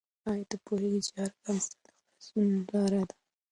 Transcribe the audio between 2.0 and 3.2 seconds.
خلاصون لاره ده؟